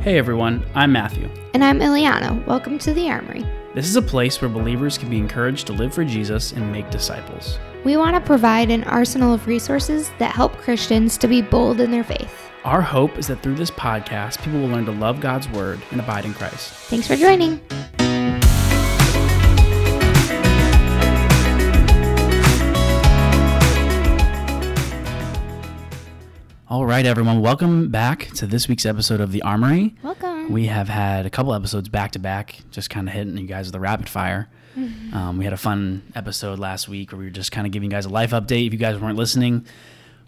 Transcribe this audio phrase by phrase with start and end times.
[0.00, 1.28] Hey everyone, I'm Matthew.
[1.52, 2.46] And I'm Eyliana.
[2.46, 3.44] Welcome to the Armory.
[3.74, 6.88] This is a place where believers can be encouraged to live for Jesus and make
[6.88, 7.58] disciples.
[7.84, 11.90] We want to provide an arsenal of resources that help Christians to be bold in
[11.90, 12.50] their faith.
[12.64, 16.00] Our hope is that through this podcast, people will learn to love God's Word and
[16.00, 16.72] abide in Christ.
[16.88, 17.60] Thanks for joining.
[26.90, 29.94] Right, everyone, welcome back to this week's episode of The Armory.
[30.02, 30.50] Welcome.
[30.52, 33.66] We have had a couple episodes back to back, just kind of hitting you guys
[33.66, 34.48] with the rapid fire.
[34.76, 35.14] Mm-hmm.
[35.14, 37.90] Um, we had a fun episode last week where we were just kind of giving
[37.90, 38.66] you guys a life update.
[38.66, 39.66] If you guys weren't listening,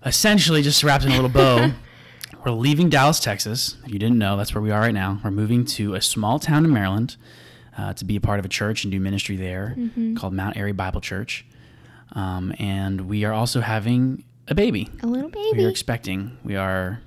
[0.06, 1.72] essentially just wrapped in a little bow.
[2.44, 3.76] We're leaving Dallas, Texas.
[3.84, 5.20] If you didn't know, that's where we are right now.
[5.24, 7.16] We're moving to a small town in Maryland
[7.76, 10.14] uh, to be a part of a church and do ministry there Mm-hmm.
[10.16, 11.44] called Mount Airy Bible Church.
[12.12, 14.90] Um, and we are also having a baby.
[15.02, 15.58] a little baby.
[15.58, 16.38] We are expecting.
[16.44, 17.00] We are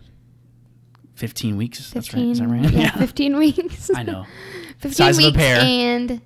[1.15, 1.91] 15 weeks.
[1.91, 2.23] 15, That's right.
[2.25, 2.71] Is that right?
[2.71, 3.89] Yeah, 15 weeks.
[3.95, 4.25] I know.
[4.79, 6.21] 15 Size weeks and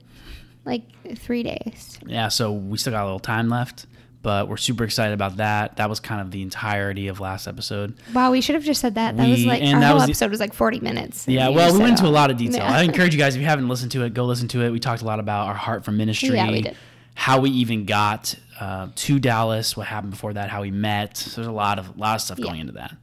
[0.65, 0.83] like
[1.17, 1.99] three days.
[2.05, 3.85] Yeah, so we still got a little time left,
[4.23, 5.77] but we're super excited about that.
[5.77, 7.95] That was kind of the entirety of last episode.
[8.13, 9.15] Wow, we should have just said that.
[9.17, 11.27] That was like, and our that whole was the- episode was like 40 minutes.
[11.27, 12.57] Yeah, well, we went into a lot of detail.
[12.57, 12.77] Yeah.
[12.77, 14.71] I encourage you guys if you haven't listened to it, go listen to it.
[14.71, 16.77] We talked a lot about our heart for ministry, Yeah, we did.
[17.19, 21.17] How we even got uh, to Dallas, what happened before that, how we met.
[21.17, 22.45] So there's a lot of lot of stuff Yeah.
[22.45, 22.95] going into that,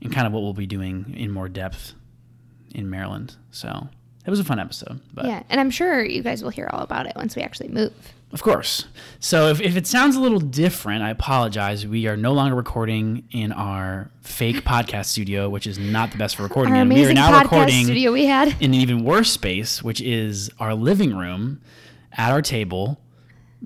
[0.00, 1.94] and kind of what we'll be doing in more depth
[2.74, 3.36] in Maryland.
[3.52, 3.88] So
[4.26, 6.80] it was a fun episode, but Yeah, and I'm sure you guys will hear all
[6.80, 7.92] about it once we actually move.
[8.32, 8.86] Of course.
[9.20, 11.86] So if, if it sounds a little different, I apologize.
[11.86, 16.34] We are no longer recording in our fake podcast studio, which is not the best
[16.34, 16.88] for recording Our in.
[16.88, 18.48] We are amazing now podcast recording studio we had.
[18.60, 21.60] in an even worse space, which is our living room
[22.12, 22.98] at our table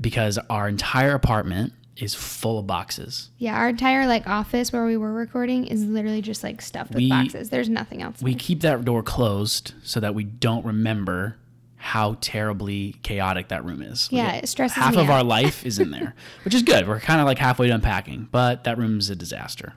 [0.01, 3.31] because our entire apartment is full of boxes.
[3.39, 7.09] Yeah, our entire like office where we were recording is literally just like stuffed with
[7.09, 7.51] boxes.
[7.51, 8.21] There's nothing else.
[8.23, 8.39] We there.
[8.41, 11.37] keep that door closed so that we don't remember
[11.77, 14.09] how terribly chaotic that room is.
[14.11, 16.87] Yeah, get- it stresses half of our life is in there, which is good.
[16.89, 19.75] We're kind of like halfway to unpacking, but that room is a disaster.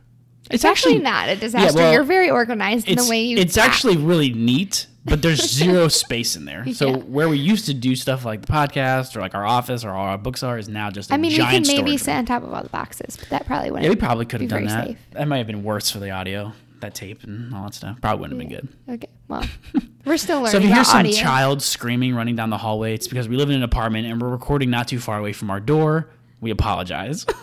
[0.50, 1.78] It's actually not a disaster.
[1.78, 3.38] well, You're very organized in the way you.
[3.38, 6.66] it's actually really neat, but there's zero space in there.
[6.74, 6.96] So Yeah.
[6.98, 10.18] where we used to do stuff like the podcast or like our office or our
[10.18, 12.44] books are is now just a I mean, we giant could maybe sit on top
[12.44, 13.84] of all the boxes, but that probably wouldn't.
[13.84, 14.88] Yeah, we probably could have done that.
[14.88, 14.98] safe.
[15.12, 18.02] That might have been worse for the audio, that tape and all that stuff.
[18.02, 18.96] Probably wouldn't have been good.
[18.96, 19.44] Okay, well,
[20.06, 21.12] we're still learning So if you hear some audio.
[21.12, 24.30] child screaming running down the hallway, it's because we live in an apartment and we're
[24.30, 26.10] recording not too far away from our door.
[26.42, 27.26] We apologize.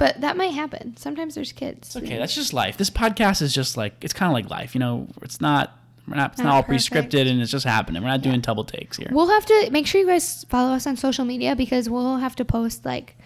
[0.00, 0.96] but that might happen.
[0.96, 1.94] Sometimes there's kids.
[1.94, 2.78] okay, that's just life.
[2.78, 4.74] This podcast is just like it's kind of like life.
[4.74, 5.78] You know, it's not
[6.08, 6.90] we're not it's not, Not all perfect.
[6.90, 8.02] pre-scripted and it's just happening.
[8.02, 9.08] We're not doing double takes here.
[9.12, 12.34] We'll have to make sure you guys follow us on social media because we'll have
[12.36, 13.16] to post like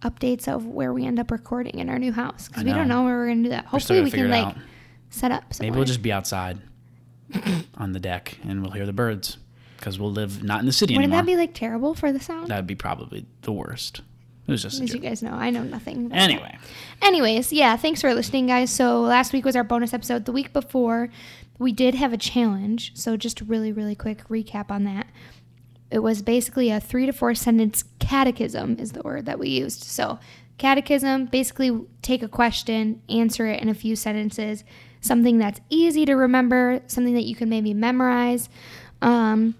[0.00, 3.04] updates of where we end up recording in our new house because we don't know.
[3.04, 3.66] where we're gonna do that.
[3.66, 4.56] Hopefully, we can like out.
[5.10, 5.52] set up.
[5.52, 5.70] Somewhere.
[5.72, 6.58] Maybe we'll just be outside
[7.76, 9.36] on the deck and we'll hear the birds
[9.76, 11.26] because we'll live not in the city Wouldn't anymore.
[11.26, 12.48] that be like terrible for the sound?
[12.48, 14.00] that would be probably the worst.
[14.46, 16.12] It was just As you guys know, I know nothing.
[16.12, 16.58] Anyway,
[17.00, 18.70] Anyways, yeah, thanks for listening, guys.
[18.70, 20.26] So last week was our bonus episode.
[20.26, 21.08] The week before,
[21.58, 22.92] we did have a challenge.
[22.94, 25.06] So just really, really quick recap on that.
[25.90, 29.84] It was basically a three to four sentence catechism, is the word that we used.
[29.84, 30.18] So,
[30.58, 34.64] catechism basically take a question, answer it in a few sentences,
[35.00, 38.48] something that's easy to remember, something that you can maybe memorize.
[39.02, 39.54] Um,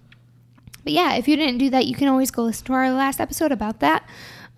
[0.83, 3.21] but yeah, if you didn't do that, you can always go listen to our last
[3.21, 4.05] episode about that.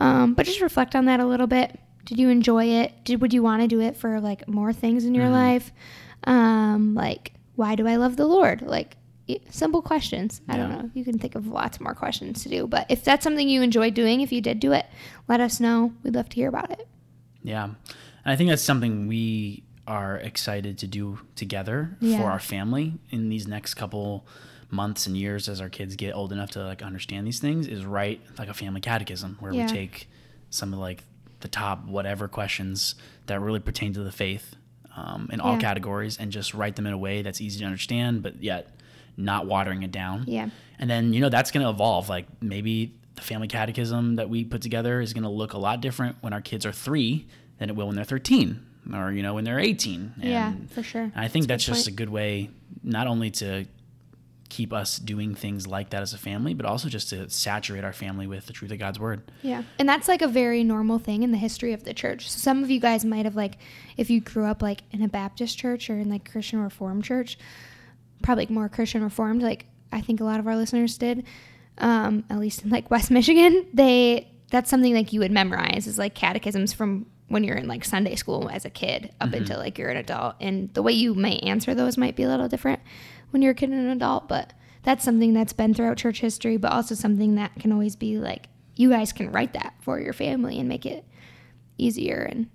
[0.00, 1.78] Um, but just reflect on that a little bit.
[2.04, 2.92] Did you enjoy it?
[3.04, 5.20] Did would you want to do it for like more things in Mm-hmm.
[5.22, 5.72] your life?
[6.24, 8.62] Um, like why do I love the Lord?
[8.62, 8.96] Like
[9.50, 10.40] simple questions.
[10.48, 10.90] I don't know.
[10.94, 12.66] You can think of lots more questions to do.
[12.66, 14.86] But if that's something you enjoy doing, if you did do it,
[15.26, 15.92] let us know.
[16.04, 16.86] We'd love to hear about it.
[17.42, 17.64] yeah.
[17.64, 22.18] And I think that's something we are excited to do together Yeah.
[22.18, 24.26] for our family in these next couple
[24.70, 27.84] months and years as our kids get old enough to like understand these things is
[27.84, 29.66] write like a family catechism where Yeah.
[29.66, 30.08] we take
[30.50, 31.04] some of like
[31.40, 34.56] the top whatever questions that really pertain to the faith
[34.96, 35.60] um, in all Yeah.
[35.60, 38.74] categories and just write them in a way that's easy to understand but yet
[39.16, 40.50] not watering it down Yeah.
[40.80, 44.44] and then you know that's going to evolve like maybe the family catechism that we
[44.44, 47.26] put together is going to look a lot different when our kids are three
[47.58, 48.60] than it will when they're 13
[48.94, 51.10] or you know when they're 18 and Yeah, for sure.
[51.16, 51.94] i think that's, That's a just point.
[51.94, 52.50] a good way
[52.82, 53.66] not only to
[54.48, 57.92] keep us doing things like that as a family but also just to saturate our
[57.92, 59.62] family with the truth of god's word Yeah.
[59.78, 62.30] And that's like a very normal thing in the history of the church.
[62.30, 63.58] So some of you guys might have like
[63.96, 67.38] if you grew up like in a Baptist church or in like Christian Reformed church,
[68.22, 71.24] probably more Christian Reformed, like I think a lot of our listeners did,
[71.78, 75.98] um, at least in like West Michigan, they that's something like you would memorize is
[75.98, 79.38] like catechisms from when you're in like Sunday school as a kid up mm-hmm.
[79.38, 80.36] until like you're an adult.
[80.40, 82.80] And the way you may answer those might be a little different.
[83.30, 84.52] when you're a kid and an adult, but
[84.84, 88.48] that's something that's been throughout church history, but also something that can always be like
[88.76, 91.04] you guys can write that for your family and make it
[91.78, 92.48] easier and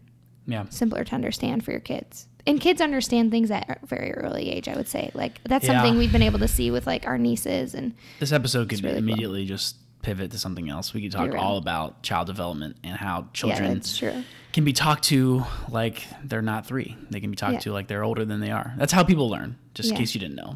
[0.47, 0.65] Yeah.
[0.69, 2.27] simpler to understand for your kids.
[2.47, 5.11] And kids understand things at a very early age, I would say.
[5.13, 5.81] Like that's Yeah.
[5.81, 8.95] something we've been able to see with like our nieces and This episode could really
[8.95, 9.03] cool.
[9.03, 10.93] immediately just pivot to something else.
[10.93, 11.39] We could talk right.
[11.39, 14.23] all about child development and how children true.
[14.51, 16.97] can be talked to like they're not three.
[17.09, 17.59] They can be talked Yeah.
[17.59, 18.73] to like they're older than they are.
[18.77, 19.57] That's how people learn.
[19.73, 20.55] Just in case you didn't know,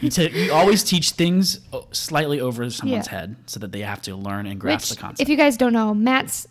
[0.00, 1.60] you, t- you always teach things
[1.92, 3.12] slightly over someone's Yeah.
[3.20, 5.20] head so that they have to learn and grasp Which, the concept.
[5.20, 6.48] if you guys don't know, Matt's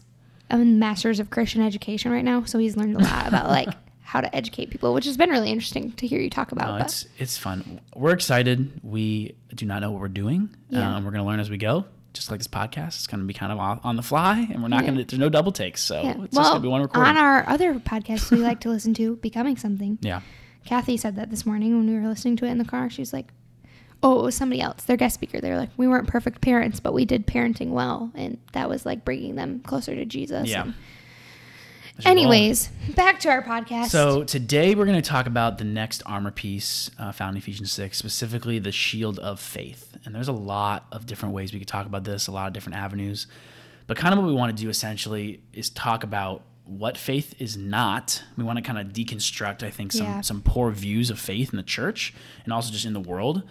[0.50, 3.68] a master's of Christian education right now, so he's learned a lot about like
[4.02, 6.78] how to educate people, which has been really interesting to hear you talk about.
[6.80, 7.82] No, it's it's fun.
[7.96, 8.80] We're excited.
[8.84, 10.56] We do not know what we're doing.
[10.70, 10.96] Yeah.
[10.96, 11.86] Um, we're gonna learn as we go.
[12.16, 14.84] Just like this podcast, it's gonna be kind of on the fly, and we're not
[14.84, 14.92] Yeah.
[14.92, 15.04] gonna.
[15.06, 16.24] There's no double takes, so yeah.
[16.24, 17.10] it's just gonna be one recording.
[17.10, 20.22] on our other podcasts we like to listen to, Becoming Something, yeah,
[20.66, 22.90] Kathy said that this morning when we were listening to it in the car.
[22.90, 23.32] She was like,
[24.02, 25.40] "Oh, it was somebody else, their guest speaker.
[25.42, 28.86] They were like, we weren't perfect parents, but we did parenting well, and that was
[28.86, 30.64] like bringing them closer to Jesus." yeah.
[30.64, 30.74] And There's a role.
[32.04, 33.86] Anyways, back to our podcast.
[33.88, 37.72] So today we're going to talk about the next armor piece uh, found in Ephesians
[37.72, 39.96] 6, specifically the shield of faith.
[40.06, 42.54] And there's a lot of different ways we could talk about this, a lot of
[42.54, 43.28] different avenues.
[43.88, 47.56] But kind of what we want to do essentially is talk about what faith is
[47.56, 48.24] not.
[48.36, 50.22] We want to kind of deconstruct, I think, some Yeah.
[50.22, 52.14] some poor views of faith in the church
[52.44, 53.44] and also just in the world.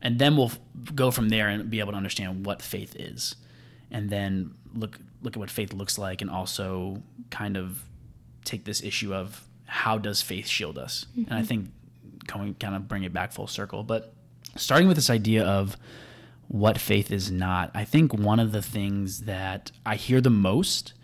[0.00, 0.52] And then we'll
[0.94, 3.34] go from there and be able to understand what faith is.
[3.90, 7.84] And then look look at what faith looks like and also kind of
[8.44, 11.06] take this issue of how does faith shield us?
[11.14, 11.70] And I think
[12.26, 13.82] going kind of bring it back full circle.
[13.82, 14.12] But
[14.56, 15.76] starting with this idea of
[16.48, 20.94] what faith is not, I think one of the things that I hear the most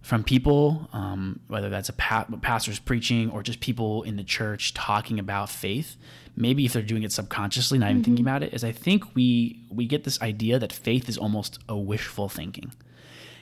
[0.00, 4.72] from people, um, whether that's a pa- pastors preaching or just people in the church
[4.72, 5.96] talking about faith,
[6.34, 9.60] maybe if they're doing it subconsciously, not even thinking about it, is I think we
[9.70, 12.72] we get this idea that faith is almost a wishful thinking.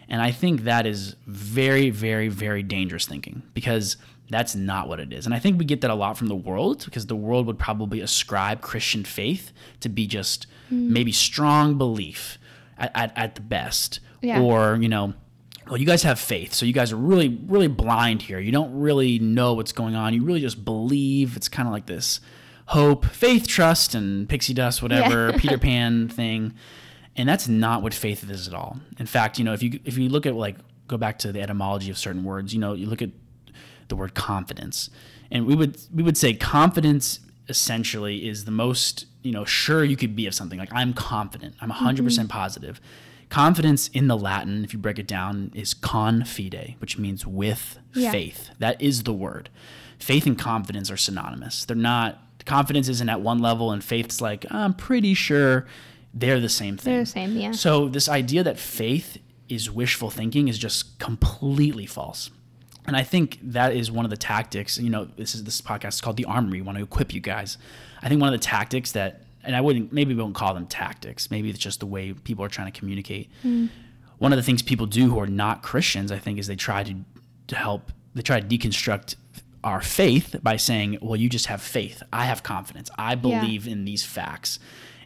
[0.08, 3.97] And I think that is very, very, very dangerous thinking because
[4.31, 5.26] that's not what it is.
[5.26, 7.58] And I think we get that a lot from the world because the world would
[7.58, 10.88] probably ascribe Christian faith to be just mm.
[10.88, 12.38] maybe strong belief
[12.79, 14.00] at, at, at the best.
[14.23, 14.41] Yeah.
[14.41, 15.14] Or, you know,
[15.69, 18.38] well, you guys have faith, so you guys are really, really blind here.
[18.38, 20.14] You don't really know what's going on.
[20.14, 21.37] You really just believe.
[21.37, 22.20] It's kind of like this
[22.67, 25.38] hope, faith, trust, and pixie dust, whatever, Yeah.
[25.38, 26.55] Peter Pan thing
[27.16, 28.78] and that's not what faith is at all.
[28.98, 31.40] In fact, you know, if you if you look at like go back to the
[31.40, 33.10] etymology of certain words, you know, you look at
[33.88, 34.90] the word confidence,
[35.30, 39.96] and we would we would say confidence essentially is the most you know sure you
[39.96, 40.58] could be of something.
[40.58, 42.38] Like I'm confident, I'm 100 percent mm-hmm.
[42.38, 42.80] positive.
[43.28, 48.12] Confidence in the Latin, if you break it down, is confide, which means with Yeah.
[48.12, 48.50] faith.
[48.60, 49.50] That is the word.
[49.98, 51.64] Faith and confidence are synonymous.
[51.64, 52.22] They're not.
[52.44, 55.66] Confidence isn't at one level, and faith's like I'm pretty sure
[56.16, 56.94] they're the same thing.
[56.94, 57.52] they're the same, yeah.
[57.52, 59.18] So this idea that faith
[59.48, 62.30] is wishful thinking is just completely false.
[62.86, 64.78] And I think that is one of the tactics.
[64.78, 66.60] You know, this is this podcast is called the Armory.
[66.60, 67.58] We want to equip you guys.
[68.02, 70.66] I think one of the tactics that, and I wouldn't maybe we won't call them
[70.66, 71.30] tactics.
[71.30, 73.30] Maybe it's just the way people are trying to communicate.
[73.42, 73.66] Hmm.
[74.18, 76.82] One of the things people do who are not Christians, I think, is they try
[76.84, 76.94] to
[77.48, 77.92] to help.
[78.14, 79.16] They try to deconstruct
[79.62, 82.02] our faith by saying, "Well, you just have faith.
[82.12, 82.88] I have confidence.
[82.96, 84.58] I believe in these facts."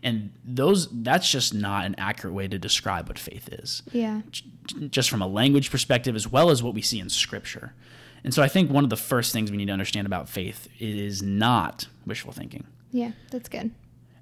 [0.02, 4.22] And those that's just not an accurate way to describe what faith is Yeah.
[4.90, 7.74] just from a language perspective as well as what we see in scripture.
[8.24, 10.68] And so I think one of the first things we need to understand about faith
[10.78, 12.64] is not wishful thinking.
[12.92, 13.70] Yeah, that's good.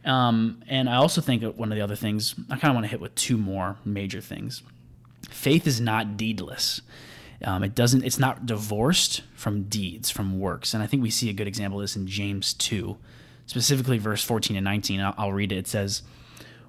[0.05, 2.91] Um, and I also think one of the other things, I kind of want to
[2.91, 4.63] hit with two more major things.
[5.31, 6.81] Faith is not deedless.
[7.45, 8.05] Um, it doesn't.
[8.05, 10.75] It's not divorced from deeds, from works.
[10.75, 12.97] And I think we see a good example of this in James two,
[13.49, 15.01] specifically verse fourteen and nineteen.
[15.01, 15.59] I'll, I'll read it.
[15.59, 16.03] It says,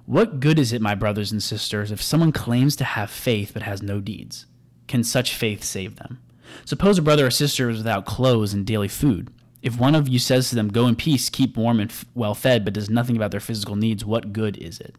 [0.06, 3.62] "What good is it, my brothers and sisters, if someone claims to have faith but
[3.62, 4.46] has no deeds?
[4.88, 6.20] Can such faith save them?
[6.64, 9.30] Suppose a brother or sister is without clothes and daily food.
[9.62, 12.34] If one of you says to them, Go in peace, keep warm and f- well
[12.34, 14.96] fed, but does nothing about their physical needs, what good is it?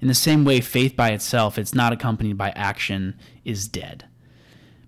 [0.00, 4.04] In the same way, faith by itself, it's not accompanied by action, is dead.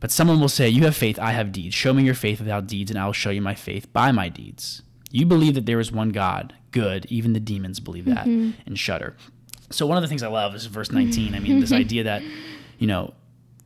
[0.01, 1.75] But someone will say, You have faith, I have deeds.
[1.75, 4.29] Show me your faith without deeds, and I will show you my faith by my
[4.29, 4.83] deeds.
[5.11, 6.55] You believe that there is one God.
[6.71, 7.07] Good.
[7.07, 8.61] Even the demons believe that mm-hmm.
[8.67, 9.17] and shudder.
[9.71, 11.35] So, one of the things I love is verse 19.
[11.35, 12.23] I mean, this idea that,
[12.79, 13.15] you know,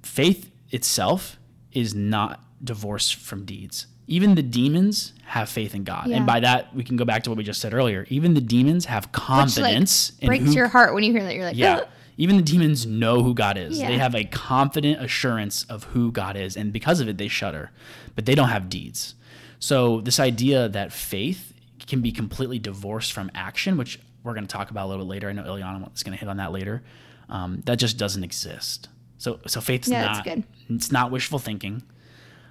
[0.03, 1.39] faith itself
[1.73, 3.87] is not divorced from deeds.
[4.07, 6.09] Even the demons have faith in God.
[6.09, 6.17] Yeah.
[6.17, 8.07] And by that, we can go back to what we just said earlier.
[8.11, 11.35] Even the demons have Which like confidence breaks who your heart when you hear that.
[11.35, 11.85] You're like, yeah.
[12.19, 13.79] Even the demons know who God is.
[13.79, 13.89] Yeah.
[13.89, 16.57] They have a confident assurance of who God is.
[16.57, 17.71] And because of it, they shudder.
[18.15, 19.15] But they don't have deeds.
[19.63, 21.53] So, this idea that faith
[21.87, 25.11] can be completely divorced from action, which we're going to talk about a little bit
[25.11, 25.29] later.
[25.29, 26.83] I know Eyliana is going to hit on that later.
[27.29, 28.89] Um, that just doesn't exist.
[29.19, 30.25] So, so faith's Yeah, not.
[30.25, 30.43] good.
[30.69, 31.83] It's not wishful thinking,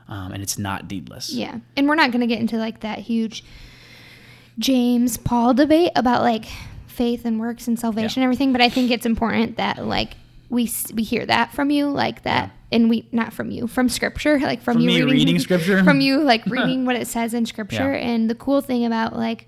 [0.08, 1.30] um, and it's not deedless.
[1.34, 1.60] Yeah.
[1.76, 3.44] And we're not going to get into like that huge
[4.58, 6.46] James Paul debate about like
[6.88, 8.26] faith and works and salvation Yeah.
[8.26, 10.14] and everything, but I think it's important that like
[10.50, 14.40] we we hear that from you like that and we not from you from scripture
[14.40, 15.84] like from, From you me reading scripture?
[15.84, 18.08] from you like reading what it says in scripture Yeah.
[18.08, 19.48] and the cool thing about like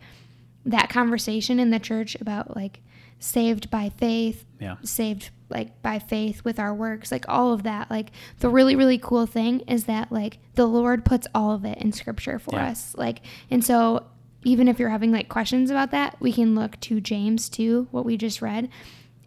[0.66, 2.82] that conversation in the church about like
[3.20, 4.76] saved by faith Yeah.
[4.84, 8.98] saved like by faith with our works like all of that like the really really
[8.98, 12.70] cool thing is that like the lord puts all of it in scripture for Yeah.
[12.70, 14.06] us like and so
[14.46, 18.04] even if you're having like questions about that we can look to james 2 what
[18.04, 18.68] we just read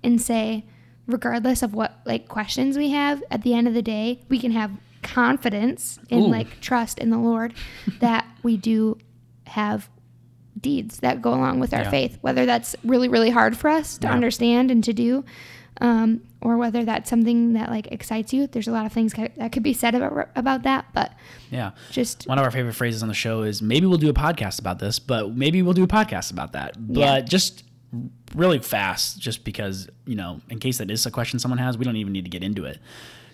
[0.03, 0.65] and say
[1.07, 4.51] regardless of what like questions we have at the end of the day we can
[4.53, 4.71] have
[5.03, 6.29] confidence and Ooh.
[6.29, 7.55] like trust in the lord
[8.01, 8.99] that we do
[9.47, 9.89] have
[10.61, 11.91] deeds that go along with our Yeah.
[11.91, 14.15] faith whether that's really really hard for us to Yeah.
[14.15, 15.25] understand and to do
[15.83, 19.53] um, or whether that's something that like excites you there's a lot of things that
[19.53, 21.13] could be said about, about that but
[21.51, 21.73] Yeah.
[21.93, 24.59] just One of our favorite phrases on the show is maybe we'll do a podcast
[24.59, 26.75] about this, but maybe we'll do a podcast about that.
[26.79, 27.21] But Yeah.
[27.21, 27.63] just
[28.37, 31.85] really fast, just because, you know, in case that is a question someone has, we
[31.85, 32.79] don't even need to get into it.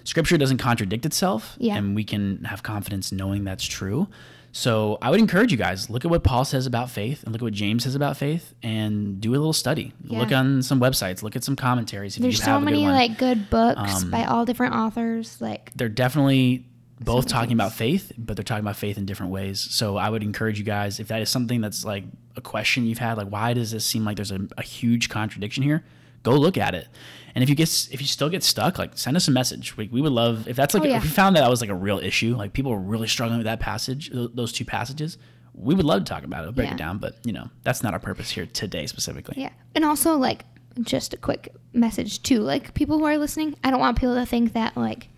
[0.05, 1.77] Scripture doesn't contradict itself, Yeah.
[1.77, 4.09] and we can have confidence knowing that's true.
[4.55, 7.41] So I would encourage you guys look at what Paul says about faith and look
[7.41, 9.93] at what James says about faith and do a little study.
[10.05, 10.19] Yeah.
[10.19, 12.93] Look on some websites, look at some commentaries if there's you so good many one.
[12.93, 16.67] like good books Um, by all different authors like they're definitely
[17.05, 19.61] both talking about faith, but they're talking about faith in different ways.
[19.61, 22.05] So I would encourage you guys, if that is something that's like
[22.37, 25.63] a question you've had, like why does this seem like there's a, a huge contradiction
[25.63, 25.85] here?
[26.23, 26.87] Go look at it.
[27.35, 29.77] And if you get if you still get stuck, like send us a message.
[29.77, 30.99] We, we would love if that's like Oh, yeah.
[30.99, 33.39] if we found that that was like a real issue, like people were really struggling
[33.39, 35.19] with that passage, th- those two passages.
[35.55, 36.75] We would love to talk about it, break Yeah.
[36.75, 39.35] it down, but you know that's not our purpose here today specifically.
[39.39, 39.51] Yeah.
[39.75, 40.45] And also like
[40.83, 44.25] just a quick message too, like people who are listening, I don't want people to
[44.25, 45.09] think that like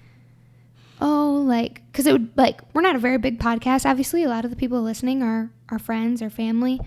[1.05, 4.25] oh, like cuz it would like we're not a very big podcast obviously.
[4.25, 6.81] A lot of the people listening are our friends or family.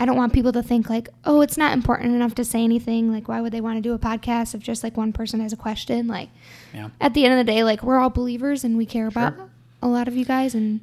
[0.00, 3.10] I don't want people to think like, "Oh, it's not important enough to say anything.
[3.12, 5.52] Like why would they want to do a podcast if just like one person has
[5.52, 6.28] a question?" Like
[6.72, 6.90] Yeah.
[7.00, 9.50] at the end of the day, like we're all believers and we care about Sure.
[9.82, 10.80] a lot of you guys and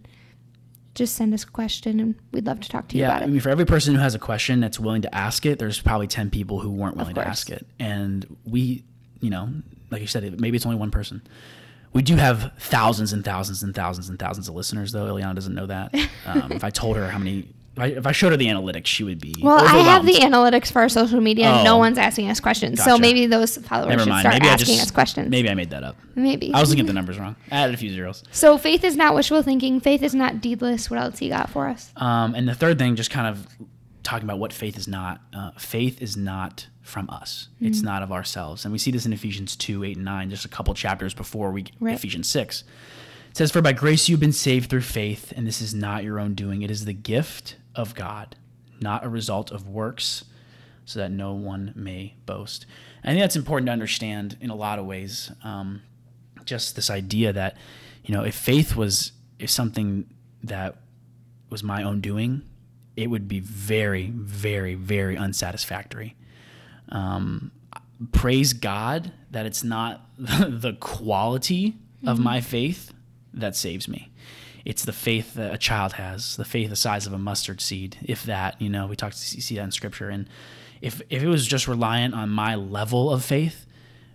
[0.95, 3.27] just send us a question and we'd love to talk to you Yeah, about I
[3.27, 6.07] mean, for every person who has a question that's willing to ask it, there's probably
[6.07, 7.65] 10 people who weren't willing to ask it.
[7.79, 8.83] And we,
[9.19, 9.49] you know,
[9.91, 11.21] like you said, maybe it's only one person.
[11.95, 15.05] We do have thousands and thousands and thousands and thousands of listeners, though.
[15.05, 15.95] Eyliana doesn't know that.
[16.25, 18.87] Um, if I told her how many, if I, if I showed her the analytics,
[18.87, 19.33] she would be.
[19.41, 21.77] Well, I have the analytics for our social media, and no Oh.
[21.77, 22.83] one's asking us questions.
[22.83, 25.29] So maybe those followers Never should start Maybe I asking just us questions.
[25.29, 25.95] Maybe I made that up.
[26.15, 26.53] Maybe.
[26.53, 27.37] I was looking at the numbers wrong.
[27.49, 28.23] I added a few zeros.
[28.29, 29.79] so faith is not wishful thinking.
[29.79, 30.89] Faith is not deedless.
[30.89, 31.93] What else you got for us?
[31.95, 33.47] Um, and the third thing, just kind of
[34.03, 35.21] talking about what faith is not.
[35.33, 37.49] Uh, faith is not from us.
[37.59, 37.85] It's Mm-hmm.
[37.85, 38.63] not of ourselves.
[38.63, 41.51] And we see this in Ephesians 2, 8, and 9, just a couple chapters before
[41.51, 41.95] we Right.
[41.95, 42.63] Ephesians 6.
[43.31, 46.19] It says, For by grace you've been saved through faith, and this is not your
[46.19, 46.61] own doing.
[46.61, 48.35] It is the gift of God,
[48.79, 50.25] not a result of works,
[50.85, 52.65] so that no one may boast.
[53.03, 55.31] And I think that's important to understand in a lot of ways.
[55.43, 55.81] Um,
[56.45, 57.57] just this idea that,
[58.03, 60.05] you know, if faith was if something
[60.43, 60.75] that
[61.49, 62.43] was my own doing,
[62.95, 66.15] it would be very, very, very unsatisfactory.
[66.89, 67.51] Um,
[68.11, 71.75] praise God that it's not the quality
[72.05, 72.93] of my faith
[73.33, 74.11] that saves me.
[74.63, 77.97] It's the faith that a child has, the faith the size of a mustard seed,
[78.03, 78.59] if that.
[78.61, 80.27] You know, we talk to see that in scripture, and
[80.81, 83.65] if if it was just reliant on my level of faith,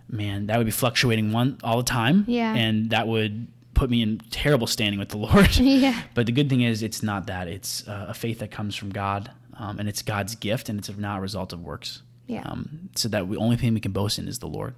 [0.09, 2.53] man, that would be fluctuating one all the time, Yeah.
[2.53, 5.55] and that would put me in terrible standing with the Lord.
[5.57, 6.01] yeah.
[6.13, 7.47] But the good thing is, it's not that.
[7.47, 10.89] It's uh, a faith that comes from God, um, and it's God's gift, and it's
[10.97, 12.01] not a result of works.
[12.31, 12.43] Yeah.
[12.45, 14.73] Um, so that the only thing we can boast in is the Lord.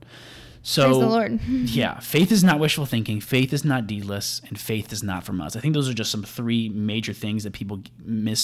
[0.65, 1.41] So Praise the Lord.
[1.47, 3.19] yeah, faith is not wishful thinking.
[3.19, 5.57] Faith is not deedless, and faith is not from us.
[5.57, 7.81] I think those are just some three major things that people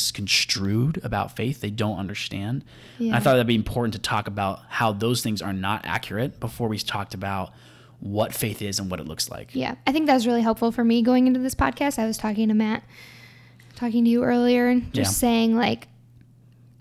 [0.03, 1.61] misconstrued about faith.
[1.61, 2.65] They don't understand.
[2.99, 6.39] And I thought that'd be important to talk about how those things are not accurate
[6.39, 7.51] before we talked about
[7.99, 9.55] what faith is and what it looks like.
[9.55, 11.99] Yeah, I think that was really helpful for me going into this podcast.
[11.99, 12.83] I was talking to Matt,
[13.75, 15.15] talking to you earlier, and just Yeah.
[15.29, 15.87] saying like,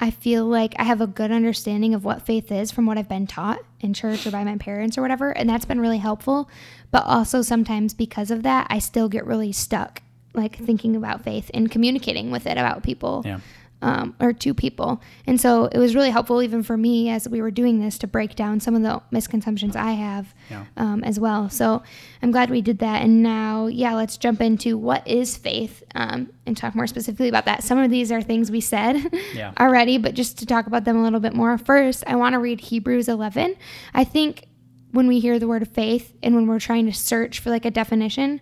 [0.01, 3.09] I feel like I have a good understanding of what faith is from what I've
[3.09, 6.49] been taught in church or by my parents or whatever, and that's been really helpful.
[6.91, 10.03] But also sometimes because of that, I still get really stuck,
[10.35, 13.23] like thinking about faith and communicating with it about people.
[13.25, 13.41] Yeah.
[13.81, 15.01] Um, or two people.
[15.27, 18.07] And so it was really helpful, even for me, as we were doing this, to
[18.09, 20.65] break down some of the misconceptions I have Yeah.
[20.77, 21.49] um, as well.
[21.49, 21.83] So
[22.21, 23.03] I'm glad we did that.
[23.03, 27.45] And now, yeah, let's jump into what is faith um, and talk more specifically about
[27.45, 27.63] that.
[27.63, 28.97] Some of these are things we said
[29.35, 29.53] Yeah.
[29.61, 31.57] already, but just to talk about them a little bit more.
[31.57, 33.55] First, I want to read Hebrews 11.
[33.95, 34.47] I think
[34.91, 37.71] when we hear the word faith and when we're trying to search for like a
[37.71, 38.41] definition,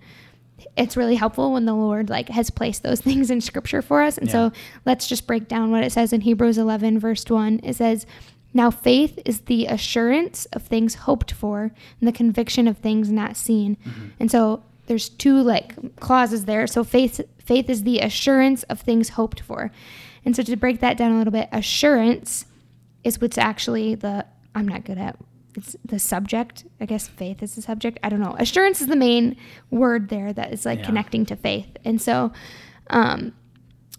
[0.76, 4.18] it's really helpful when the Lord like has placed those things in scripture for us.
[4.18, 4.52] And so
[4.84, 7.60] let's just break down what it says in Hebrews 11 verse 1.
[7.62, 8.06] It says,
[8.54, 13.36] "Now faith is the assurance of things hoped for and the conviction of things not
[13.36, 14.06] seen." Mm-hmm.
[14.20, 16.66] And so there's two like clauses there.
[16.66, 19.70] So faith faith is the assurance of things hoped for.
[20.24, 22.46] And so to break that down a little bit, assurance
[23.04, 25.16] is what's actually the I'm not good at
[25.56, 26.64] it's the subject.
[26.80, 27.98] I guess faith is the subject.
[28.02, 28.36] I don't know.
[28.38, 29.36] Assurance is the main
[29.70, 30.84] word there that is like Yeah.
[30.86, 31.76] connecting to faith.
[31.84, 32.32] And so
[32.90, 33.32] um,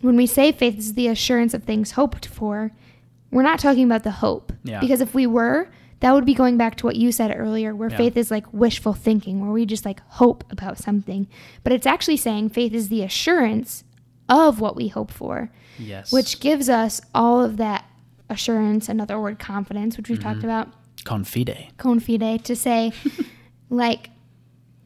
[0.01, 2.71] when we say faith is the assurance of things hoped for,
[3.31, 4.53] we're not talking about the hope.
[4.63, 4.79] Yeah.
[4.79, 7.89] Because if we were, that would be going back to what you said earlier, where
[7.89, 7.97] Yeah.
[7.97, 11.27] faith is like wishful thinking, where we just like hope about something.
[11.63, 13.83] But it's actually saying faith is the assurance
[14.29, 15.49] of what we hope for
[15.79, 16.11] Yes.
[16.11, 17.85] which gives us all of that
[18.29, 20.67] assurance, another word, confidence, which we've talked about,
[21.07, 21.67] confide.
[21.77, 22.91] confide, to say,
[23.69, 24.09] like,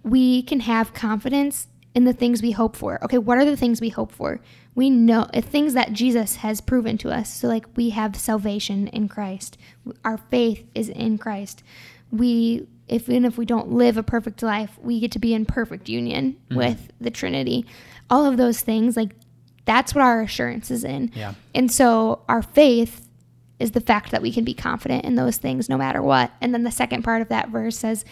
[0.03, 3.03] we can have confidence in the things we hope for.
[3.03, 4.39] Okay, what are the things we hope for?
[4.75, 7.33] We know uh, things that Jesus has proven to us.
[7.33, 9.57] So, like, we have salvation in Christ,
[10.05, 11.63] our faith is in Christ.
[12.11, 15.45] We, if, even if we don't live a perfect life, we get to be in
[15.45, 17.65] perfect union with the Trinity.
[18.09, 19.15] All of those things, like,
[19.65, 21.11] that's what our assurance is in.
[21.15, 21.33] Yeah.
[21.55, 23.07] And so our faith
[23.61, 26.31] is the fact that we can be confident in those things no matter what.
[26.41, 28.03] And then the second part of that verse says,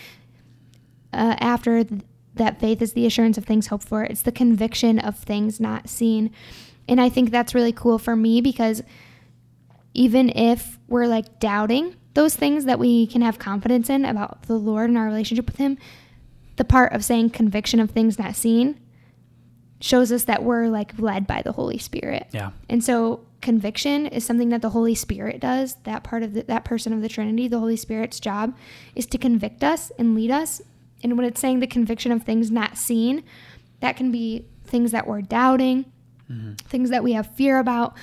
[1.12, 2.01] uh, after th-
[2.36, 5.89] that faith is the assurance of things hoped for, it's the conviction of things not
[5.89, 6.32] seen.
[6.88, 8.82] And I think that's really cool for me because
[9.94, 14.56] even if we're like doubting those things that we can have confidence in about the
[14.56, 15.77] Lord and our relationship with Him,
[16.56, 18.79] the part of saying conviction of things not seen
[19.82, 22.27] shows us that we're like led by the Holy Spirit.
[22.32, 22.51] Yeah.
[22.70, 25.75] And so conviction is something that the Holy Spirit does.
[25.84, 28.55] That part of the, that person of the Trinity, the Holy Spirit's job
[28.96, 30.61] is to convict us and lead us.
[31.03, 33.24] And when it's saying the conviction of things not seen,
[33.79, 35.85] that can be things that we're doubting,
[36.29, 36.53] mm-hmm.
[36.55, 37.96] things that we have fear about.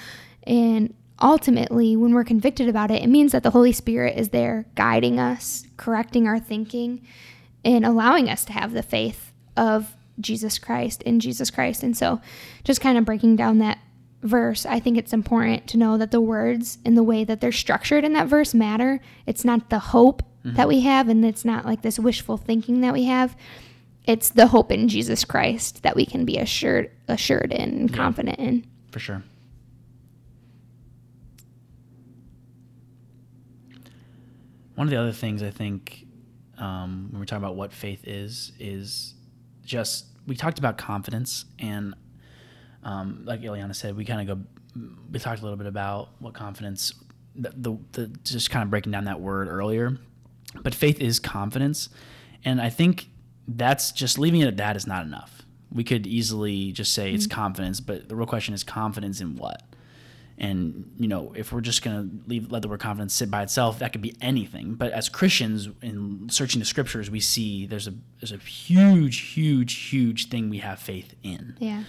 [0.45, 4.67] And ultimately, when we're convicted about it, it means that the Holy Spirit is there
[4.75, 7.07] guiding us, correcting our thinking,
[7.65, 11.83] and allowing us to have the faith of Jesus Christ in Jesus Christ.
[11.83, 12.21] And so,
[12.65, 13.79] just kind of breaking down that
[14.27, 17.53] verse, I think it's important to know that the words and the way that they're
[17.53, 19.01] structured in that verse matter.
[19.27, 22.93] It's not the hope that we have, and it's not like this wishful thinking that
[22.93, 23.37] we have.
[24.05, 27.97] It's the hope in Jesus Christ that we can be assured, assured in, and Yeah.
[27.97, 28.65] confident in.
[28.93, 29.23] for sure.
[34.75, 36.07] One of the other things I think
[36.59, 39.15] um, when we talk about what faith is is
[39.65, 41.95] just we talked about confidence and
[42.87, 44.83] um, like Eyliana said, we kind of go.
[45.11, 46.95] We talked a little bit about what confidence,
[47.35, 49.99] the, the, the just kind of breaking down that word earlier,
[50.63, 51.89] but faith is confidence,
[52.45, 53.09] and I think
[53.49, 55.43] that's just leaving it at that is not enough.
[55.73, 59.63] We could easily just say it's confidence, but the real question is confidence in what?
[60.39, 63.81] And you know, if we're just gonna leave let the word confidence sit by itself,
[63.81, 64.75] that could be anything.
[64.75, 69.75] But as Christians, in searching the scriptures, we see there's a there's a huge, huge,
[69.75, 71.57] huge thing we have faith in.
[71.59, 71.83] Yeah.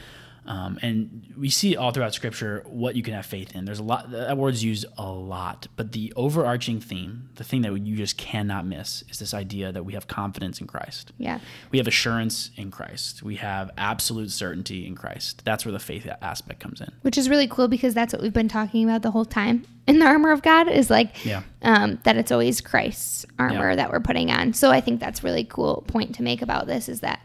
[0.47, 3.65] Um, and we see all throughout scripture what you can have faith in.
[3.65, 7.77] There's a lot, that word's used a lot, but the overarching theme, the thing that
[7.77, 11.11] you just cannot miss, is this idea that we have confidence in Christ.
[11.17, 11.39] Yeah.
[11.71, 13.23] We have assurance in Christ.
[13.23, 15.43] We have absolute certainty in Christ.
[15.43, 16.91] That's where the faith aspect comes in.
[17.01, 19.99] Which is really cool because that's what we've been talking about the whole time in
[19.99, 21.43] the armor of God is like Yeah.
[21.61, 23.75] um, that it's always Christ's armor Yeah.
[23.77, 24.53] that we're putting on.
[24.53, 27.19] So I think that's really cool point to make about this is that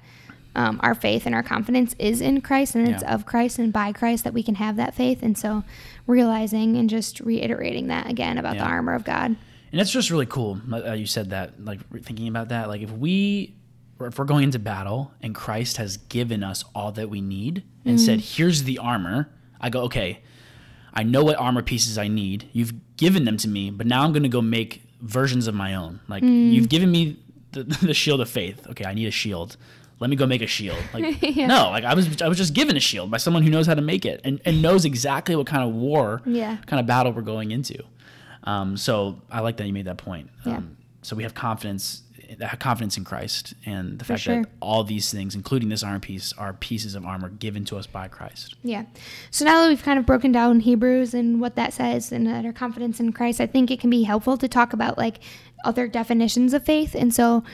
[0.55, 3.15] um, our faith and our confidence is in Christ and it's Yeah.
[3.15, 5.23] of Christ and by Christ that we can have that faith.
[5.23, 5.65] And so
[6.07, 9.37] realizing and just reiterating that again about the armor of God.
[9.73, 10.61] And it's just really cool.
[10.71, 12.69] Uh, you said that, like thinking about that.
[12.69, 13.55] Like if we,
[14.01, 17.99] if we're going into battle and Christ has given us all that we need and
[18.01, 20.21] said, "Here's the armor," I go, "Okay,
[20.93, 22.49] I know what armor pieces I need.
[22.53, 25.75] You've given them to me, but now I'm going to go make versions of my
[25.75, 26.01] own.
[26.09, 27.17] Like you've given me
[27.53, 28.67] the, the shield of faith.
[28.71, 29.57] Okay, I need a shield.
[30.03, 30.77] Let me go make a shield.
[30.93, 33.67] Like no, like I was I was just given a shield by someone who knows
[33.67, 36.57] how to make it and, and knows exactly what kind of war, Yeah.
[36.67, 37.83] kind of battle we're going into.
[38.45, 40.29] Um, so I like that you made that point.
[40.45, 40.57] Yeah.
[40.57, 42.03] Um, so we have confidence
[42.59, 44.43] confidence in Christ and the fact sure.
[44.43, 47.87] that all these things, including this armor piece, are pieces of armor given to us
[47.87, 48.57] by Christ.
[48.63, 48.85] Yeah.
[49.31, 52.53] So now that we've kind of broken down Hebrews and what that says and our
[52.53, 55.19] confidence in Christ, I think it can be helpful to talk about like
[55.65, 56.95] other definitions of faith.
[56.95, 57.45] And so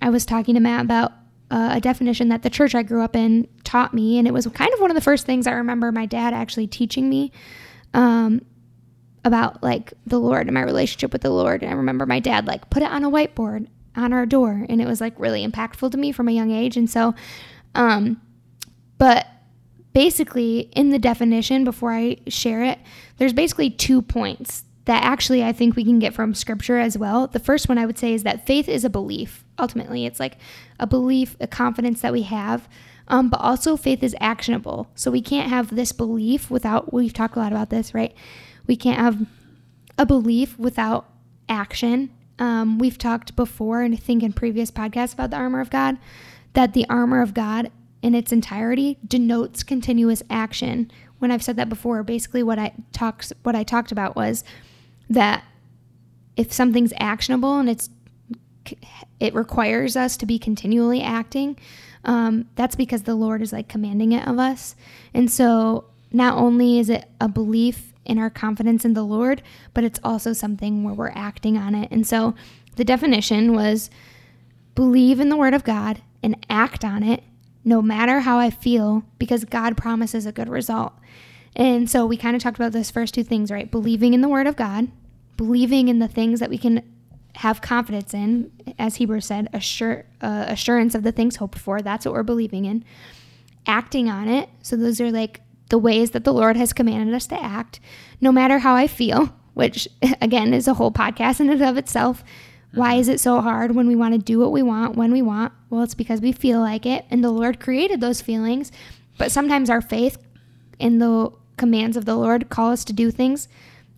[0.00, 1.12] I was talking to Matt about
[1.50, 4.46] uh, a definition that the church I grew up in taught me, and it was
[4.48, 7.32] kind of one of the first things I remember my dad actually teaching me.
[7.92, 8.40] Um,
[9.24, 11.62] about like the Lord and my relationship with the Lord.
[11.62, 14.82] And I remember my dad like put it on a whiteboard on our door and
[14.82, 16.76] it was like really impactful to me from a young age.
[16.76, 17.14] And so
[17.74, 18.20] um
[18.98, 19.26] but
[19.92, 22.78] basically in the definition before I share it,
[23.16, 27.26] there's basically two points that actually I think we can get from scripture as well.
[27.26, 29.44] The first one I would say is that faith is a belief.
[29.58, 30.36] Ultimately, it's like
[30.78, 32.68] a belief, a confidence that we have.
[33.06, 34.90] Um, but also faith is actionable.
[34.94, 38.14] So we can't have this belief without we've talked a lot about this, right?
[38.66, 39.26] We can't have
[39.98, 41.06] a belief without
[41.48, 42.10] action.
[42.38, 45.98] Um, we've talked before, and I think in previous podcasts about the armor of God,
[46.54, 47.70] that the armor of God
[48.02, 50.90] in its entirety denotes continuous action.
[51.18, 54.44] When I've said that before, basically what I talked what I talked about was
[55.10, 55.44] that
[56.36, 57.90] if something's actionable and it's
[59.20, 61.56] it requires us to be continually acting,
[62.04, 64.74] um, that's because the Lord is like commanding it of us.
[65.12, 69.84] And so not only is it a belief in our confidence in the Lord, but
[69.84, 71.90] it's also something where we're acting on it.
[71.90, 72.34] And so
[72.76, 73.90] the definition was
[74.74, 77.22] believe in the Word of God and act on it
[77.64, 80.92] no matter how I feel because God promises a good result.
[81.56, 83.70] And so we kind of talked about those first two things, right?
[83.70, 84.88] Believing in the Word of God,
[85.36, 86.82] believing in the things that we can
[87.36, 91.80] have confidence in, as Hebrews said, assure, uh, assurance of the things hoped for.
[91.80, 92.84] That's what we're believing in.
[93.66, 94.48] Acting on it.
[94.62, 97.80] So those are like the ways that the Lord has commanded us to act,
[98.20, 99.88] no matter how I feel, which
[100.20, 102.24] again is a whole podcast in and of itself.
[102.72, 105.22] Why is it so hard when we want to do what we want when we
[105.22, 105.52] want?
[105.70, 108.72] Well, it's because we feel like it, and the Lord created those feelings.
[109.16, 110.18] But sometimes our faith
[110.80, 113.48] in the commands of the Lord call us to do things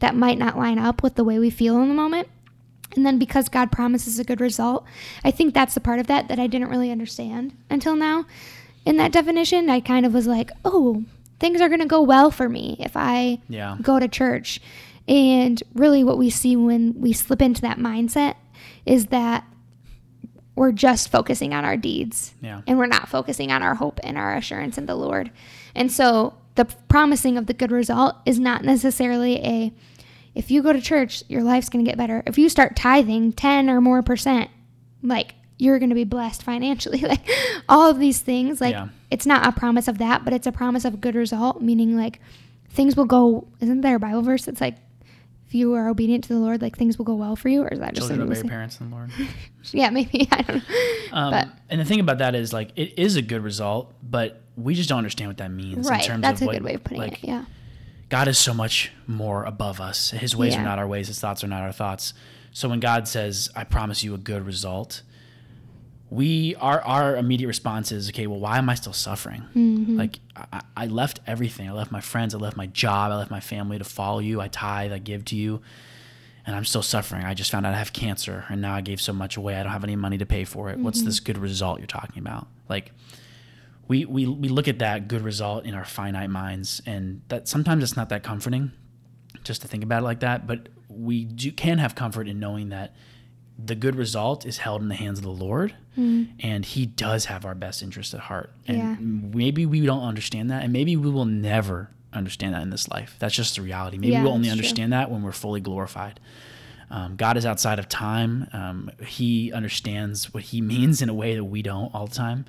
[0.00, 2.28] that might not line up with the way we feel in the moment.
[2.94, 4.84] And then because God promises a good result,
[5.24, 8.26] I think that's the part of that that I didn't really understand until now.
[8.84, 11.04] In that definition, I kind of was like, oh,
[11.40, 13.76] things are going to go well for me if I Yeah.
[13.82, 14.60] go to church.
[15.08, 18.34] And really, what we see when we slip into that mindset
[18.84, 19.44] is that
[20.54, 22.62] we're just focusing on our deeds Yeah.
[22.66, 25.30] and we're not focusing on our hope and our assurance in the Lord.
[25.74, 29.72] And so, the promising of the good result is not necessarily a
[30.34, 32.22] if you go to church, your life's going to get better.
[32.26, 34.50] If you start tithing 10 or more percent,
[35.02, 36.98] like you're going to be blessed financially.
[37.00, 37.26] like
[37.70, 38.88] all of these things, like Yeah.
[39.10, 42.20] it's not a promise of that, but it's a promise of good result, meaning like
[42.68, 43.48] things will go.
[43.60, 44.76] Isn't there a Bible verse that's like,
[45.56, 47.62] you are obedient to the Lord, like things will go well for you?
[47.62, 49.10] Or is that just Children obey your parents in the Lord.
[49.72, 50.28] Yeah, maybe.
[50.30, 50.62] I don't know.
[51.12, 54.42] Um, But- and the thing about that is like it is a good result, but
[54.56, 56.04] we just don't understand what that means in right.
[56.04, 57.26] terms That's of a what, good way of putting like, it.
[57.28, 57.44] Yeah.
[58.08, 60.10] God is so much more above us.
[60.12, 60.60] His ways Yeah.
[60.60, 61.08] are not our ways.
[61.08, 62.14] His thoughts are not our thoughts.
[62.52, 65.02] So when God says, "I promise you a good result,"
[66.10, 69.42] we our our immediate response is, "Okay, well, why am I still suffering?
[69.54, 69.96] Mm-hmm.
[69.98, 71.68] Like I, I left everything.
[71.68, 72.34] I left my friends.
[72.34, 73.10] I left my job.
[73.12, 74.40] I left my family to follow you.
[74.40, 74.92] I tithe.
[74.92, 75.62] I give to you."
[76.48, 77.24] And I'm still suffering.
[77.24, 79.56] I just found out I have cancer, and now I gave so much away.
[79.56, 80.78] I don't have any money to pay for it.
[80.78, 81.06] What's Mm-hmm.
[81.06, 82.46] this good result you're talking about?
[82.68, 82.92] Like,
[83.88, 87.82] we, we we look at that good result in our finite minds, and that sometimes
[87.82, 88.70] it's not that comforting,
[89.42, 90.46] just to think about it like that.
[90.46, 92.94] But we do, can have comfort in knowing that
[93.58, 97.44] the good result is held in the hands of the Lord, and He does have
[97.46, 98.52] our best interest at heart.
[98.68, 98.96] And Yeah.
[99.00, 103.16] maybe we don't understand that, and maybe we will never understand that in this life.
[103.18, 103.96] That's just the reality.
[103.98, 104.64] Maybe Yeah, we'll only that's true.
[104.66, 106.20] understand that when we're fully glorified.
[106.90, 108.46] Um, God is outside of time.
[108.52, 112.44] Um, he understands what He means in a way that we don't all the time.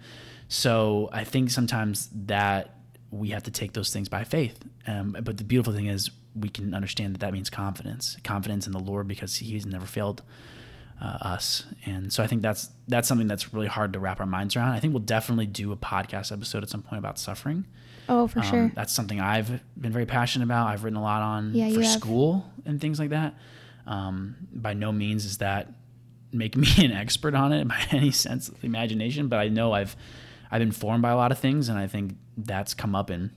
[0.50, 2.74] So I think sometimes that
[3.12, 4.60] we have to take those things by faith.
[4.86, 8.74] Um, but the beautiful thing is we can understand that that means confidence, confidence in
[8.74, 10.22] the Lord because He's never failed
[11.02, 11.66] uh, us.
[11.86, 14.72] And so I think that's that's something that's really hard to wrap our minds around.
[14.72, 17.66] I think we'll definitely do a podcast episode at some point about suffering.
[18.10, 18.72] Oh, for Um, sure.
[18.76, 20.68] That's something I've been very passionate about.
[20.68, 23.36] I've written a lot on Yeah, for school and things like that.
[23.86, 25.72] Um, by no means is that
[26.32, 29.74] make me an expert on it by any sense of the imagination, but I know
[29.74, 29.96] I've
[30.50, 33.32] I've been formed by a lot of things, and I think that's come up in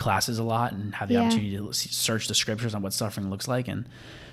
[0.00, 1.20] classes a lot, and have the Yeah.
[1.22, 3.84] opportunity to search the scriptures on what suffering looks like, and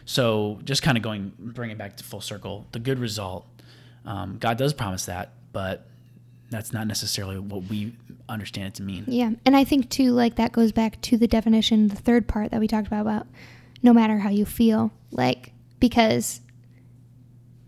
[0.05, 2.65] so just kind of going bring it back to full circle.
[2.71, 3.45] The good result,
[4.05, 5.85] um, God does promise that, but
[6.49, 7.93] that's not necessarily what we
[8.29, 9.03] understand it to mean.
[9.07, 9.31] Yeah.
[9.45, 12.59] And I think too, like that goes back to the definition, the third part that
[12.61, 13.27] we talked about about
[13.83, 14.91] no matter how you feel.
[15.11, 15.51] Like,
[15.81, 16.39] because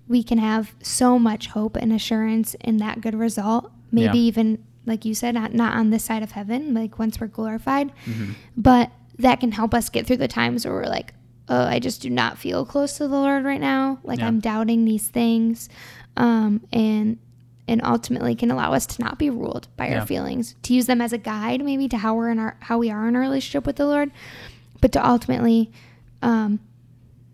[0.08, 3.70] we can have so much hope and assurance in that good result.
[3.92, 4.24] Maybe Yeah.
[4.26, 7.94] even, like you said, not, not on this side of heaven, like once we're glorified,
[8.06, 8.32] Mm-hmm.
[8.58, 11.14] but that can help us get through the times where we're like,
[11.48, 14.00] oh, I just do not feel close to the Lord right now.
[14.04, 14.28] Like Yeah.
[14.28, 15.70] I'm doubting these things.
[16.18, 17.18] Um, and,
[17.68, 20.00] and ultimately can allow us to not be ruled by Yeah.
[20.02, 22.78] our feelings, to use them as a guide, maybe to how we're in our, how
[22.78, 24.12] we are in our relationship with the Lord,
[24.82, 25.72] but to ultimately,
[26.22, 26.60] um,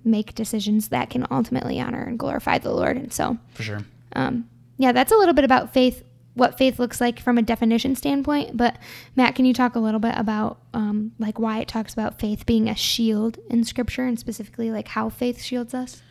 [0.03, 2.95] make decisions that can ultimately honor and glorify the Lord.
[2.97, 3.79] And so, For sure.
[4.15, 6.03] um, yeah, that's a little bit about faith,
[6.35, 8.55] what faith looks like from a definition standpoint.
[8.55, 8.77] But
[9.15, 12.45] Matt, can you talk a little bit about um, like why it talks about faith
[12.45, 16.01] being a shield in Scripture, and specifically like how faith shields us?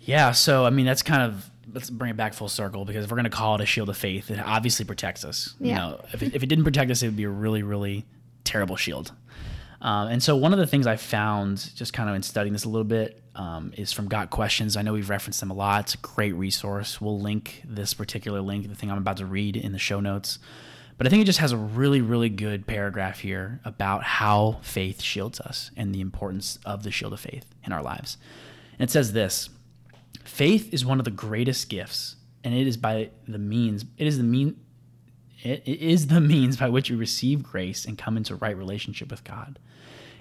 [0.00, 3.10] Yeah, so I mean that's kind of let's bring it back full circle because if
[3.10, 5.54] we're gonna call it a shield of faith, it obviously protects us.
[5.60, 5.76] You Yeah.
[5.76, 8.04] know, if it, if it didn't protect us, it would be a really, really
[8.44, 9.12] terrible shield.
[9.80, 12.64] Um, and so one of the things I found just kind of in studying this
[12.64, 14.76] a little bit um, is from Got Questions.
[14.76, 15.84] I know we've referenced them a lot.
[15.84, 17.00] It's a great resource.
[17.00, 20.38] We'll link this particular link, the thing I'm about to read, in the show notes.
[20.98, 25.02] But I think it just has a really, really good paragraph here about how faith
[25.02, 28.16] shields us and the importance of the shield of faith in our lives.
[28.78, 29.50] And it says this
[30.24, 34.16] Faith is one of the greatest gifts, and it is by the means, it is
[34.16, 34.58] the mean,
[35.42, 39.24] it, is the means by which we receive grace and come into right relationship with
[39.24, 39.58] God.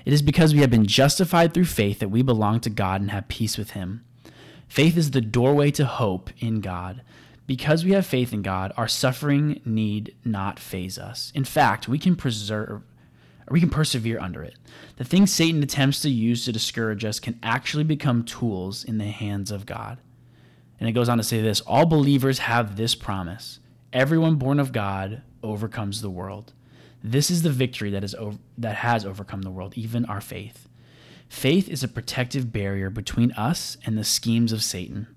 [0.06, 3.12] It is because we have been justified through faith that we belong to God and
[3.12, 4.06] have peace with Him.
[4.68, 7.02] Faith is the doorway to hope in God.
[7.48, 11.32] Because we have faith in God, our suffering need not faze us.
[11.36, 12.82] In fact, we can preserve
[13.52, 14.56] we can persevere under it.
[14.96, 19.06] The things Satan attempts to use to discourage us can actually become tools in the
[19.06, 20.00] hands of God.
[20.80, 23.60] And it goes on to say this all believers have this promise
[23.96, 26.54] everyone born of God overcomes the world.
[27.02, 30.68] This is the victory that, is ov- that has overcome the world, even our faith.
[31.30, 35.08] Faith is a protective barrier between us and the schemes of Satan.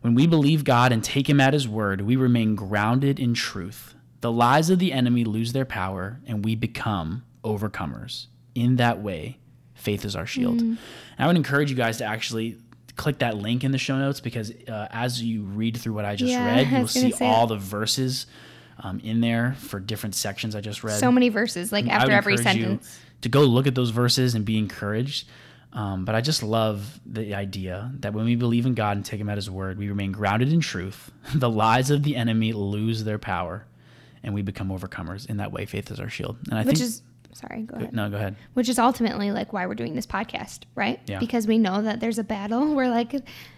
[0.00, 3.94] When we believe God and take Him at His word, we remain grounded in truth.
[4.20, 8.26] The lies of the enemy lose their power, and we become overcomers.
[8.54, 9.38] In that way,
[9.74, 10.58] faith is our shield.
[10.58, 10.60] Mm.
[10.60, 10.78] And
[11.18, 12.58] I would encourage you guys to actually
[12.96, 16.16] click that link in the show notes because uh, as you read through what I
[16.16, 17.54] just Yeah, read, you'll see all that.
[17.54, 18.26] the verses
[18.78, 20.98] um, in there for different sections I just read.
[20.98, 22.98] So many verses, like after every sentence.
[23.22, 25.28] to go look at those verses and be encouraged.
[25.72, 29.18] Um, but I just love the idea that when we believe in God and take
[29.20, 31.10] Him at His word, we remain grounded in truth.
[31.34, 33.66] The lies of the enemy lose their power,
[34.22, 35.28] and we become overcomers.
[35.28, 36.36] In that way, faith is our shield.
[36.48, 37.02] And I Which think is
[37.34, 37.92] sorry, go ahead.
[37.92, 38.36] no, go ahead.
[38.54, 40.98] Which is ultimately like why we're doing this podcast, right?
[41.06, 41.18] Yeah.
[41.18, 43.14] Because we know that there's a battle where like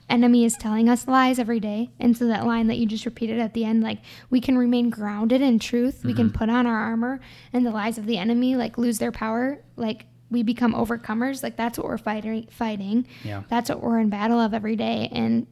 [0.08, 1.90] enemy is telling us lies every day.
[2.00, 3.98] And so that line that you just repeated at the end, like
[4.30, 6.02] we can remain grounded in truth.
[6.04, 6.16] We Mm-hmm.
[6.16, 7.20] can put on our armor
[7.52, 9.58] and the lies of the enemy like lose their power.
[9.76, 11.42] Like we become overcomers.
[11.44, 13.06] Like that's what we're fighting fighting.
[13.22, 13.42] Yeah.
[13.48, 15.08] That's what we're in battle of every day.
[15.12, 15.46] And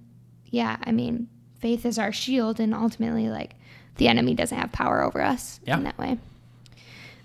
[0.47, 1.29] yeah, I mean,
[1.61, 3.55] faith is our shield and ultimately like
[3.97, 5.77] the enemy doesn't have power over us Yeah.
[5.77, 6.19] in that way.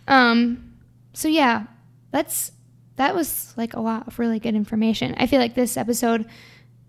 [0.07, 0.68] Um
[1.13, 1.65] so yeah,
[2.12, 2.52] that's
[2.95, 5.15] that was like a lot of really good information.
[5.17, 6.28] I feel like this episode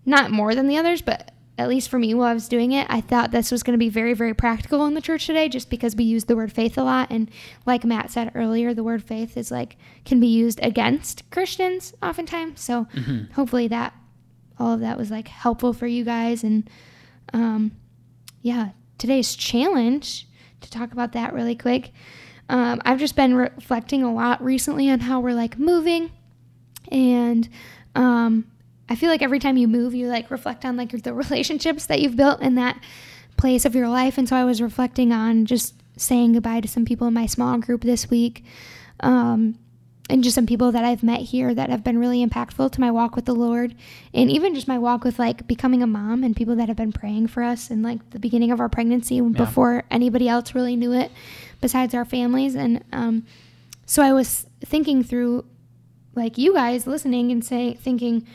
[0.05, 2.87] not more than the others, but at least for me while I was doing it,
[2.89, 5.69] I thought this was going to be very very practical in the church today just
[5.69, 7.29] because we use the word faith a lot and
[7.65, 12.61] like Matt said earlier, the word faith is like can be used against Christians oftentimes.
[12.61, 12.87] So
[13.33, 13.93] hopefully that
[14.59, 16.69] all of that was like helpful for you guys and
[17.33, 17.71] um
[18.41, 20.27] yeah, today's challenge
[20.61, 21.91] to talk about that really quick.
[22.51, 26.11] Um, I've just been reflecting a lot recently on how we're like moving,
[26.91, 27.47] and
[27.95, 28.45] um,
[28.89, 32.01] I feel like every time you move, you like reflect on like the relationships that
[32.01, 32.77] you've built in that
[33.37, 34.17] place of your life.
[34.17, 37.57] And so I was reflecting on just saying goodbye to some people in my small
[37.57, 38.43] group this week.
[38.99, 39.57] Um,
[40.11, 42.91] and just some people that I've met here that have been really impactful to my
[42.91, 43.73] walk with the Lord,
[44.13, 46.91] and even just my walk with like becoming a mom and people that have been
[46.91, 50.91] praying for us in like the beginning of our pregnancy before anybody else really knew
[50.91, 51.11] it,
[51.61, 52.55] besides our families.
[52.55, 53.25] And um,
[53.85, 55.45] so I was thinking through,
[56.13, 58.27] like you guys listening and say thinking,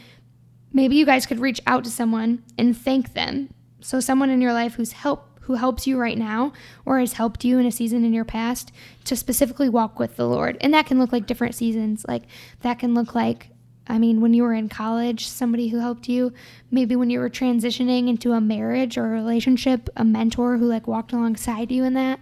[0.72, 3.50] maybe you guys could reach out to someone and thank them.
[3.80, 6.52] So someone in your life who's help who helps you right now
[6.84, 8.72] or has helped you in a season in your past
[9.04, 10.56] to specifically walk with the Lord.
[10.60, 12.04] And that can look like different seasons.
[12.08, 12.24] Like
[12.62, 13.50] that can look like
[13.88, 16.32] I mean, when you were in college, somebody who helped you,
[16.72, 20.88] maybe when you were transitioning into a marriage or a relationship, a mentor who like
[20.88, 22.18] walked alongside you in that.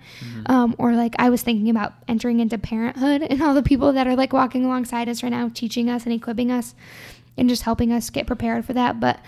[0.46, 4.06] Um, or like I was thinking about entering into parenthood and all the people that
[4.06, 6.74] are like walking alongside us right now, teaching us and equipping us
[7.38, 9.00] and just helping us get prepared for that.
[9.00, 9.20] But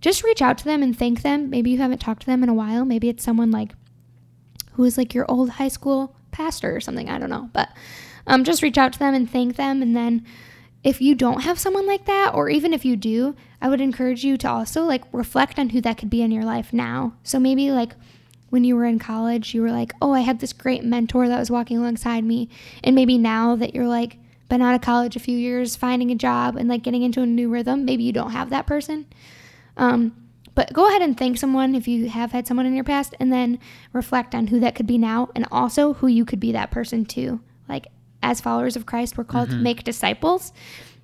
[0.00, 1.50] just reach out to them and thank them.
[1.50, 2.84] Maybe you haven't talked to them in a while.
[2.84, 3.72] Maybe it's someone like
[4.72, 7.10] who is like your old high school pastor or something.
[7.10, 7.50] I don't know.
[7.52, 7.70] But
[8.26, 9.82] um, just reach out to them and thank them.
[9.82, 10.24] And then
[10.82, 14.24] if you don't have someone like that, or even if you do, I would encourage
[14.24, 17.14] you to also like reflect on who that could be in your life now.
[17.22, 17.94] So maybe like
[18.48, 21.38] when you were in college, you were like, oh, I had this great mentor that
[21.38, 22.48] was walking alongside me.
[22.82, 24.16] And maybe now that you're like,
[24.48, 27.26] been out of college a few years, finding a job and like getting into a
[27.26, 29.06] new rhythm, maybe you don't have that person.
[29.80, 30.14] Um,
[30.54, 33.32] but go ahead and thank someone if you have had someone in your past and
[33.32, 33.58] then
[33.92, 37.04] reflect on who that could be now and also who you could be that person
[37.06, 37.40] to.
[37.68, 37.86] Like,
[38.22, 40.52] as followers of Christ, we're called to make disciples.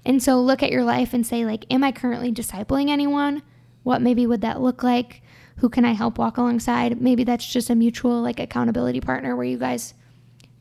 [0.04, 3.42] And so look at your life and say, like, am I currently discipling anyone?
[3.82, 5.22] What maybe would that look like?
[5.58, 7.00] Who can I help walk alongside?
[7.00, 9.94] Maybe that's just a mutual like accountability partner where you guys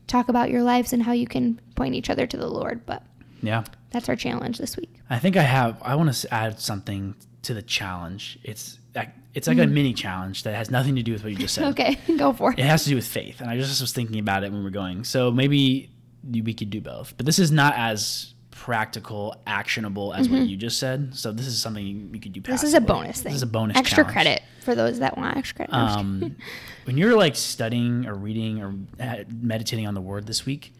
[0.06, 2.86] talk about your lives and how you can point each other to the Lord.
[2.86, 3.02] But
[3.42, 3.64] Yeah.
[3.96, 4.94] That's our challenge this week.
[5.08, 5.78] I think I have.
[5.82, 8.38] I want to add something to the challenge.
[8.42, 11.38] It's like- it's like a mini challenge that has nothing to do with what you
[11.38, 11.64] just said.
[11.64, 11.68] Mm.
[11.70, 12.64] Okay, go for It it.
[12.64, 14.70] has to do with faith, and I just was thinking about it when we were
[14.70, 15.04] going.
[15.04, 15.90] So maybe
[16.28, 20.78] we could do both, but this is not as practical, actionable as what you just
[20.78, 21.14] said.
[21.14, 22.40] So this is something you, could do.
[22.40, 22.50] Mm-hmm.
[22.52, 23.30] This is a bonus thing.
[23.32, 23.76] This is a bonus.
[23.76, 24.12] Extra challenge.
[24.12, 25.72] credit for those that want extra credit.
[25.72, 26.30] No, I'm just kidding.
[26.30, 26.36] Um,
[26.84, 30.72] when you're like studying or reading or uh, meditating on the Word this week,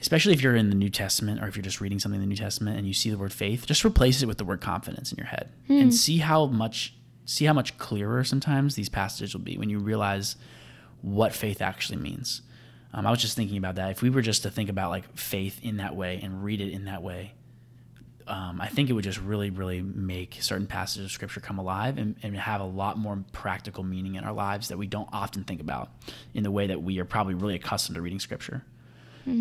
[0.00, 2.28] especially if you're in the New Testament or if you're just reading something in the
[2.28, 5.12] New Testament and you see the word faith, just replace it with the word confidence
[5.12, 9.42] in your head and see how much see how much clearer sometimes these passages will
[9.42, 10.36] be when you realize
[11.02, 12.40] what faith actually means.
[12.94, 13.90] Um, I was just thinking about that.
[13.90, 16.72] If we were just to think about like faith in that way and read it
[16.72, 17.34] in that way,
[18.26, 21.98] um, I think it would just really, really make certain passages of scripture come alive
[21.98, 25.44] and, and have a lot more practical meaning in our lives that we don't often
[25.44, 25.90] think about
[26.34, 28.64] in the way that we are probably really accustomed to reading scripture.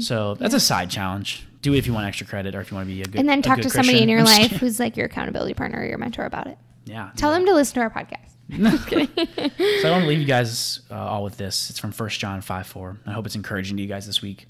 [0.02, 1.46] So that's a side challenge.
[1.62, 3.20] Do it if you want extra credit or if you want to be a good
[3.20, 5.98] and then talk to somebody in your life who's like your accountability partner or your
[5.98, 6.58] mentor about it.
[6.86, 7.12] Yeah.
[7.16, 8.24] Tell them to listen to our podcast.
[9.82, 11.70] So I want to leave you guys uh, all with this.
[11.70, 12.98] It's from 1 John 5 4.
[13.06, 14.44] I hope it's encouraging to you guys this week.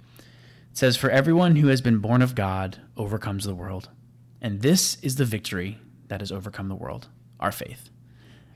[0.71, 3.89] It says, For everyone who has been born of God overcomes the world.
[4.41, 7.07] And this is the victory that has overcome the world,
[7.39, 7.89] our faith.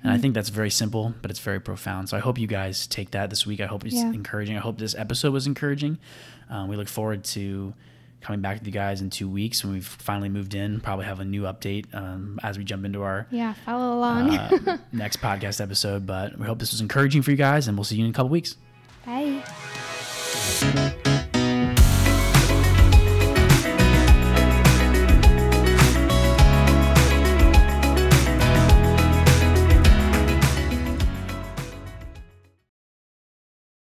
[0.04, 2.10] And I think that's very simple, but it's very profound.
[2.10, 3.62] So I hope you guys take that this week.
[3.62, 4.08] I hope it's Yeah.
[4.12, 4.58] encouraging.
[4.58, 6.00] I hope this episode was encouraging.
[6.50, 7.74] Um, we look forward to
[8.22, 10.80] coming back with you guys in two weeks when we've finally moved in.
[10.80, 14.36] Probably have a new update um, as we jump into our Yeah, follow along.
[14.36, 16.06] uh, next podcast episode.
[16.08, 18.14] But we hope this was encouraging for you guys, and we'll see you in a
[18.14, 18.58] couple weeks.
[19.06, 19.42] Bye.